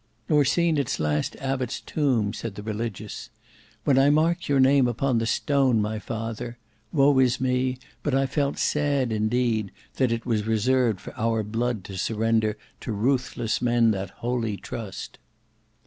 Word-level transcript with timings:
"Nor 0.27 0.45
seen 0.45 0.79
its 0.79 0.99
last 0.99 1.35
abbot's 1.35 1.79
tomb," 1.79 2.33
said 2.33 2.55
the 2.55 2.63
Religious. 2.63 3.29
"When 3.83 3.99
I 3.99 4.09
marked 4.09 4.49
your 4.49 4.59
name 4.59 4.87
upon 4.87 5.19
the 5.19 5.27
stone, 5.27 5.79
my 5.79 5.99
father;—woe 5.99 7.19
is 7.19 7.39
me, 7.39 7.77
but 8.01 8.15
I 8.15 8.25
felt 8.25 8.57
sad 8.57 9.11
indeed, 9.11 9.71
that 9.97 10.11
it 10.11 10.25
was 10.25 10.47
reserved 10.47 10.99
for 10.99 11.13
our 11.19 11.43
blood 11.43 11.83
to 11.83 11.99
surrender 11.99 12.57
to 12.79 12.91
ruthless 12.91 13.61
men 13.61 13.91
that 13.91 14.09
holy 14.25 14.57
trust." 14.57 15.19